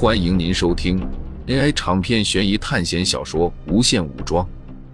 [0.00, 1.00] 欢迎您收听
[1.48, 4.46] AI 长篇悬疑探险小说《无限武装》，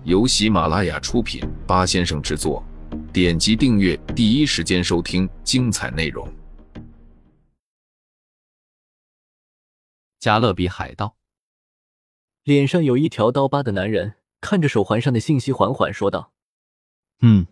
[0.04, 2.64] 由喜马拉雅出品，八先生制作。
[3.12, 6.26] 点击订阅，第一时间收听精彩内容。
[10.18, 11.16] 加勒比海盗，
[12.42, 16.32] 脸上有一条刀疤的男人看着手环上的信息，缓缓说道
[17.20, 17.46] ：“嗯，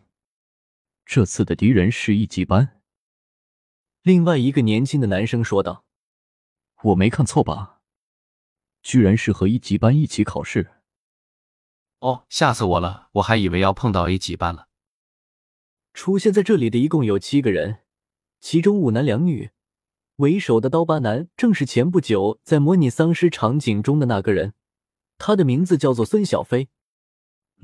[1.04, 2.80] 这次的敌人是一级班。”
[4.02, 5.84] 另外一个年轻的男生说道
[6.82, 7.80] ：“我没看错吧？
[8.82, 10.70] 居然是和一级班一起考试。”
[12.00, 13.08] 哦，吓死我了！
[13.12, 14.68] 我还以为要碰到 A 级班了。
[15.94, 17.82] 出现在这里的一共有七个人，
[18.40, 19.50] 其中五男两女，
[20.16, 24.54] 为首的刀疤男正是前不久在模拟丧尸场景中的那个人，
[25.16, 26.70] 他的名字叫做孙小飞。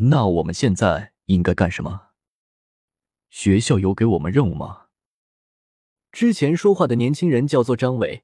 [0.00, 2.10] 那我们现在应该干什么？
[3.30, 4.86] 学校有给我们任务吗？
[6.12, 8.22] 之前说话的年轻人叫做张伟，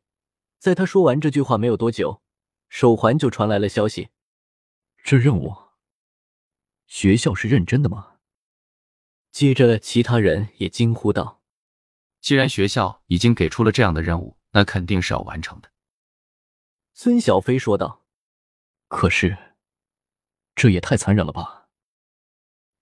[0.64, 2.22] 在他说完这句话没有多久，
[2.70, 4.08] 手环就传来了消息。
[5.02, 5.54] 这任务，
[6.86, 8.14] 学校是认真的吗？
[9.30, 11.42] 接着，其他人也惊呼道
[12.22, 15.70] ：“既然学校已经给出了这样的任务，那肯定是要完成的。”
[16.94, 18.02] 孙小飞说道
[18.88, 19.36] ：“可是，
[20.54, 21.68] 这也太残忍了吧？”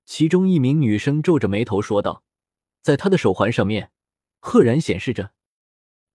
[0.07, 2.23] 其中一名女生皱着眉头说道
[2.81, 3.91] ：“在她的手环上面。”
[4.39, 5.33] 赫然显示着，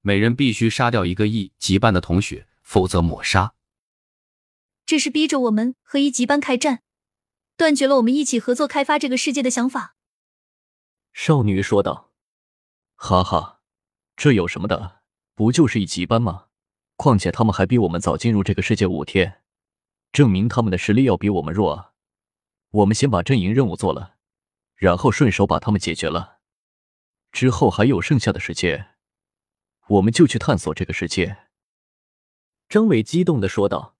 [0.01, 3.53] 每人必须杀掉一个一级班的同学，否则抹杀。
[4.85, 6.81] 这是逼着我们和一级班开战，
[7.57, 9.95] 断绝了我们一起合作开发这个世界的想法。
[11.11, 12.11] 少女说道
[12.95, 13.59] ：“哈哈，
[14.15, 15.01] 这有什么的？
[15.35, 16.45] 不就是一级班吗？
[16.95, 19.41] 况且他们还比我们早进入这个世界五天，
[20.11, 21.91] 证明他们的实力要比我们弱啊！
[22.71, 24.15] 我们先把阵营任务做了，
[24.75, 26.37] 然后顺手把他们解决了。”
[27.31, 28.87] 之后还有剩下的世界，
[29.87, 31.37] 我们就去探索这个世界。”
[32.69, 33.95] 张伟激动的说道，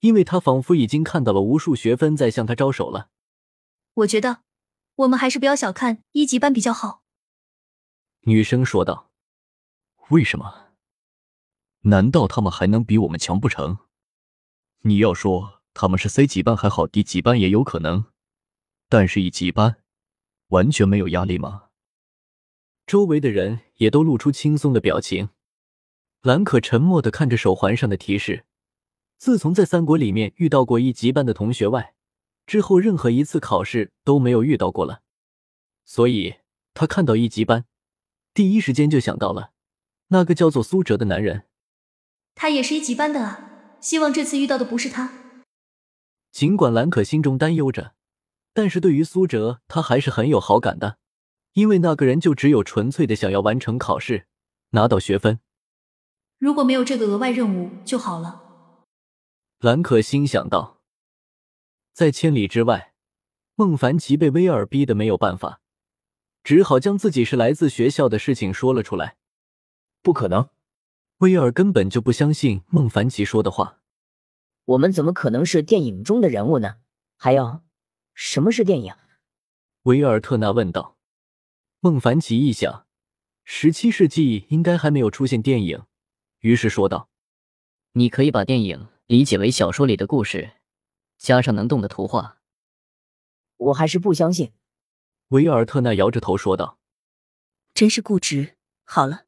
[0.00, 3.10] 因为他仿佛已经看到了无数学分在向他招手了。
[3.94, 4.42] 我觉得，
[4.96, 7.02] 我们还是不要小看一级班比较好。”
[8.22, 9.10] 女生说道。
[10.10, 10.72] “为什么？
[11.82, 13.78] 难道他们还能比我们强不成？
[14.80, 18.06] 你要说他们是 C 级班还好，D 级班也有可能，
[18.88, 19.82] 但是一级班
[20.48, 21.67] 完全没有压力吗？”
[22.88, 25.28] 周围的人也都露出轻松的表情。
[26.22, 28.46] 兰可沉默的看着手环上的提示。
[29.18, 31.92] 自从在三国里面遇到过一级班的同学外，
[32.46, 35.02] 之后任何一次考试都没有遇到过了。
[35.84, 36.36] 所以
[36.72, 37.66] 他看到一级班，
[38.32, 39.50] 第一时间就想到了
[40.06, 41.44] 那个叫做苏哲的男人。
[42.34, 43.76] 他也是一级班的啊！
[43.82, 45.12] 希望这次遇到的不是他。
[46.32, 47.92] 尽管兰可心中担忧着，
[48.54, 50.96] 但是对于苏哲，他还是很有好感的。
[51.58, 54.28] 因为那个人就只有纯粹的想要完成考试，
[54.70, 55.40] 拿到学分。
[56.38, 58.44] 如果没有这个额外任务就好了。
[59.58, 60.80] 兰可心想到。
[61.92, 62.94] 在千里之外，
[63.56, 65.60] 孟凡奇被威尔逼得没有办法，
[66.44, 69.16] 只好将自己是来自学校的事情说了出来。
[70.00, 70.48] 不可能，
[71.16, 73.80] 威尔根本就不相信孟凡奇说的话。
[74.64, 76.76] 我们怎么可能是电影中的人物呢？
[77.16, 77.62] 还有，
[78.14, 78.94] 什么是电影？
[79.82, 80.97] 维尔特纳问道。
[81.80, 82.88] 孟凡奇一想，
[83.44, 85.84] 十七世纪应该还没有出现电影，
[86.40, 87.08] 于是说道
[87.94, 90.54] ：“你可以把电影理解为小说里的故事，
[91.18, 92.40] 加上能动的图画。”
[93.56, 94.50] 我还是不相信。”
[95.28, 96.80] 维尔特纳摇着头说道。
[97.72, 98.56] “真是固执。
[98.82, 99.26] 好了，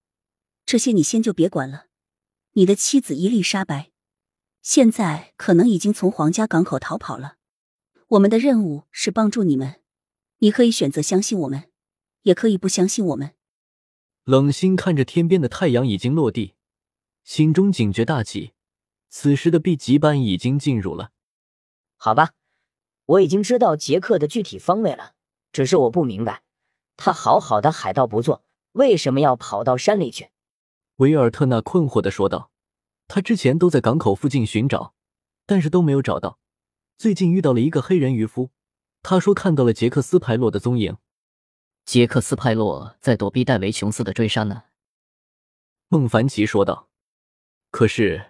[0.67, 1.87] 这些你先就别管了。
[2.55, 3.93] 你的妻子伊丽莎白，
[4.61, 7.37] 现在可能已经从皇家港口逃跑了。
[8.09, 9.81] 我们的任务是帮助你们，
[10.39, 11.70] 你可以选择相信我们。”
[12.23, 13.35] 也可以不相信我们。
[14.25, 16.55] 冷心看着天边的太阳已经落地，
[17.25, 18.53] 心中警觉大起。
[19.09, 21.11] 此时的 B 级班已经进入了。
[21.97, 22.31] 好吧，
[23.07, 25.15] 我已经知道杰克的具体方位了，
[25.53, 26.43] 只是我不明白，
[26.97, 30.31] 他好好的海盗不做，为什么要跑到山里去？
[30.97, 32.51] 维尔特纳困惑的说道。
[33.09, 34.95] 他之前都在港口附近寻找，
[35.45, 36.39] 但是都没有找到。
[36.97, 38.51] 最近遇到了一个黑人渔夫，
[39.03, 40.97] 他说看到了杰克斯派洛的踪影。
[41.91, 44.63] 杰克斯派洛在躲避戴维琼斯的追杀呢，
[45.89, 46.89] 孟凡奇说道。
[47.73, 48.27] 可是，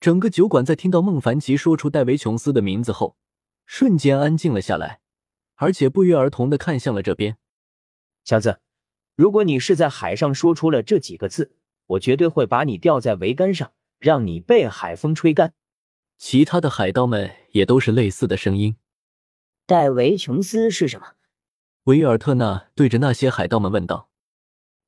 [0.00, 3.16] 整个酒馆在听到孟凡奇说出戴维琼斯的名字后，
[3.66, 4.98] 瞬间安静了下来，
[5.54, 7.38] 而且不约而同的看向了这边。
[8.24, 8.58] 小子，
[9.14, 11.54] 如果你是在海上说出了这几个字，
[11.86, 13.70] 我绝对会把你吊在桅杆上，
[14.00, 15.54] 让你被海风吹干。
[16.18, 18.74] 其他的海盗们也都是类似的声音。
[19.66, 21.14] 戴维琼斯是什么？
[21.84, 24.08] 维尔特纳对着那些海盗们问道：“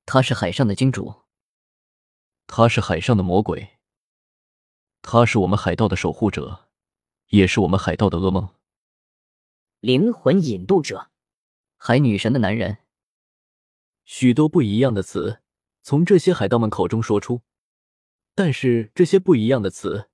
[0.07, 1.25] 他是海上的金主，
[2.47, 3.77] 他是海上的魔鬼，
[5.03, 6.71] 他是我们海盗的守护者，
[7.27, 8.49] 也是我们海盗的噩梦。
[9.81, 11.11] 灵魂引渡者，
[11.77, 12.79] 海女神的男人。
[14.07, 15.43] 许多不一样的词
[15.83, 17.43] 从这些海盗们口中说出，
[18.35, 20.09] 但是这些不一样的词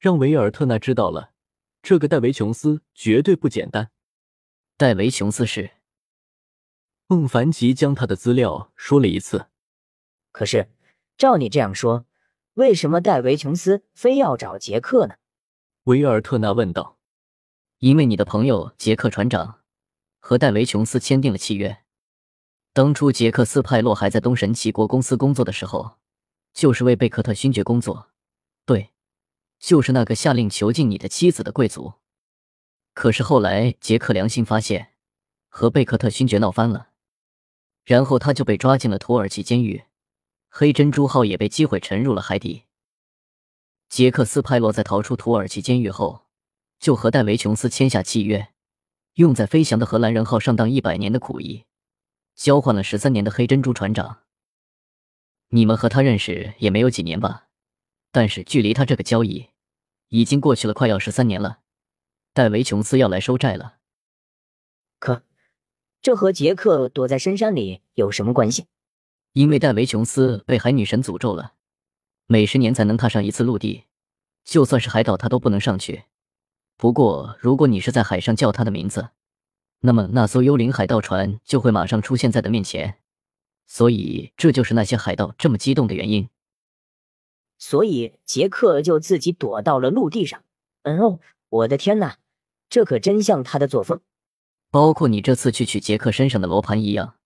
[0.00, 1.34] 让维尔特纳知道了，
[1.82, 3.92] 这个戴维琼斯绝对不简单。
[4.76, 5.70] 戴维琼斯是
[7.08, 9.46] 孟凡奇将他的资料说了一次。
[10.32, 10.68] 可是，
[11.16, 12.04] 照你这样说，
[12.54, 15.14] 为什么戴维琼斯非要找杰克呢？
[15.84, 16.98] 维尔特纳问道。
[17.78, 19.60] 因为你的朋友杰克船长
[20.18, 21.84] 和戴维琼斯签订了契约。
[22.72, 25.98] 当初杰克斯派洛还在东神奇国公司工作的时候，
[26.52, 28.10] 就是为贝克特勋爵工作。
[28.64, 28.90] 对，
[29.60, 31.92] 就是那个下令囚禁你的妻子的贵族。
[32.94, 34.94] 可是后来杰克良心发现，
[35.48, 36.88] 和贝克特勋爵闹翻了，
[37.86, 39.84] 然后他就被抓进了土耳其监狱。
[40.50, 42.64] 黑珍珠号也被击毁，沉入了海底。
[43.88, 46.26] 杰克斯派洛在逃出土耳其监狱后，
[46.80, 48.48] 就和戴维琼斯签下契约，
[49.14, 51.64] 用在飞翔的荷兰人号上当一百年的苦役，
[52.34, 54.22] 交换了十三年的黑珍珠船长。
[55.50, 57.46] 你们和他认识也没有几年吧？
[58.10, 59.50] 但是距离他这个交易，
[60.08, 61.60] 已经过去了快要十三年了。
[62.32, 63.76] 戴维琼斯要来收债了。
[64.98, 65.22] 可，
[66.06, 68.66] 这和杰克躲在深山里有什么关系？
[69.32, 71.54] 因为戴维琼斯被海女神诅咒了，
[72.28, 73.86] 每十年才能踏上一次陆地，
[74.44, 76.04] 就算是海岛他都不能上去。
[76.76, 79.08] 不过，如果你是在海上叫他的名字，
[79.80, 82.98] 那么那艘幽灵海盗船就会马上出现在的面前。
[83.66, 86.28] 所以，这就是那些海盗这么激动的原因。
[87.58, 90.44] 所以，杰克就自己躲到了陆地上。
[90.84, 91.18] 嗯哦，
[91.48, 92.18] 我的天哪，
[92.70, 94.00] 这可真像他的作风。
[94.76, 97.16] 包括你这次去取杰克身上的罗盘一样。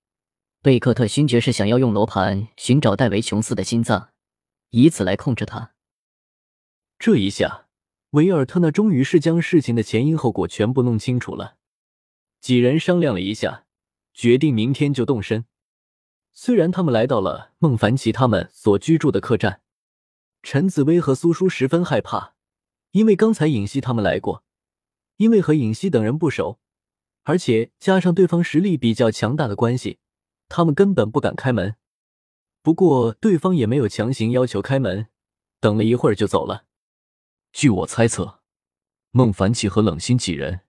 [0.63, 4.11] 贝克特勋爵是想要用罗盘寻找戴维琼斯的心脏，
[4.69, 5.73] 以此来控制他。
[6.97, 7.67] 这一下，
[8.11, 11.57] 维尔特纳终于是将事情的前因后果全部弄清楚了。
[12.41, 13.65] 几人商量了一下，
[14.15, 15.45] 决定明天就动身。
[16.33, 19.61] 虽然他们来到了孟凡奇他们所居住的客栈，
[20.45, 22.35] 陈紫薇和苏叔十分害怕，
[22.93, 24.45] 因为刚才尹熙他们来过，
[25.17, 26.61] 因为和尹熙等人不熟，
[27.23, 29.99] 而且加上对方实力比较强大的关系。
[30.49, 31.77] 他们根本不敢开门，
[32.61, 35.07] 不过对方也没有强行要求开门，
[35.61, 36.65] 等了一会儿就走了。
[37.53, 38.41] 据我猜测，
[39.13, 40.63] 孟凡奇和冷心几人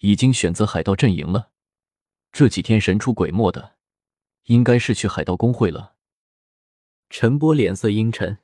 [0.00, 1.50] 已经选择海盗阵营了。
[2.30, 3.76] 这几天神出鬼没的，
[4.44, 5.94] 应该是去海盗工会了。
[7.08, 8.36] 陈波脸色阴沉，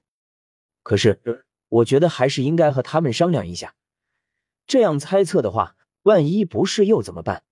[0.82, 1.20] 可是
[1.68, 3.74] 我觉得还是应该和他们商量一下。
[4.66, 7.44] 这样猜测的话，万一不是又怎么办？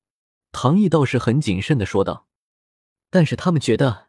[0.53, 2.27] 唐毅倒是很谨慎的说道。
[3.11, 4.09] 但是他们觉得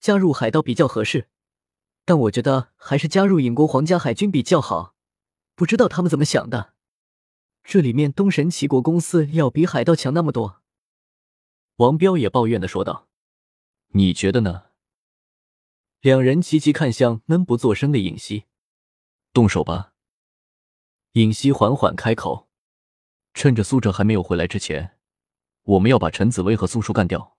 [0.00, 1.28] 加入海盗比较合适，
[2.04, 4.94] 但我觉得还是加入影国皇家海军比较好。
[5.54, 6.74] 不知道他们怎么想的？
[7.64, 10.62] 这里面东神奇国公司要比海盗强那么多。
[11.76, 13.08] 王彪也抱怨的说道
[13.92, 14.68] ：“你觉得呢？”
[16.00, 18.44] 两人齐齐看向闷不作声的尹熙，
[19.34, 19.92] 动手吧。
[21.12, 22.47] 尹熙缓缓开口
[23.38, 24.98] ：“趁着苏哲还没有回来之前，
[25.62, 27.36] 我们要把陈紫薇和苏叔干掉。”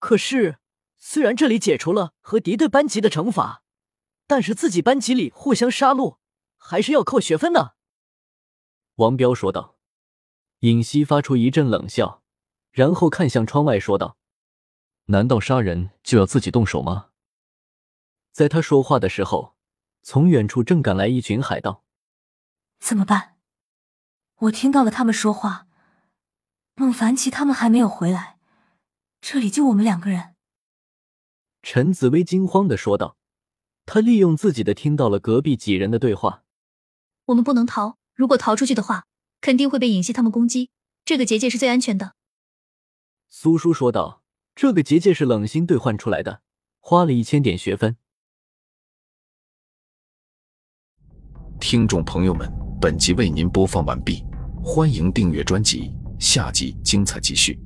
[0.00, 0.58] 可是，
[0.96, 3.62] 虽然这里解除了和敌对班级的惩罚，
[4.26, 6.16] 但是自己班级里互相杀戮，
[6.56, 7.76] 还是要扣学分的。
[8.94, 9.76] 王彪说道。
[10.60, 12.22] 尹熙发出一阵冷笑，
[12.70, 14.16] 然后看向窗外说道
[15.06, 17.10] ：“难道杀人就要自己动手吗？”
[18.32, 19.56] 在他说话的时候，
[20.00, 21.84] 从远处正赶来一群海盗。
[22.78, 23.36] 怎么办？
[24.40, 25.66] 我听到了他们说话，
[26.74, 28.38] 孟凡奇他们还没有回来。
[29.20, 30.34] 这里就我们两个人。”
[31.62, 33.16] 陈紫薇惊慌的说道。
[33.86, 36.44] 他利用自己的听到了隔壁几人的对话。
[37.24, 39.06] 我们不能逃，如果逃出去的话，
[39.40, 40.70] 肯定会被尹熙他们攻击。
[41.04, 42.14] 这个结界是最安全的。
[43.28, 44.22] 苏叔说道
[44.54, 46.42] ：“这个结界是冷心兑换出来的，
[46.78, 47.96] 花了一千点学分。”
[51.58, 52.48] 听众朋友们，
[52.80, 54.24] 本集为您播放完毕，
[54.62, 57.58] 欢迎订阅专辑，下集精彩继续。